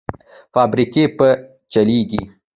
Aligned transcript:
فابریکې 0.53 1.03
به 1.17 1.29
چلېږي؟ 1.71 2.21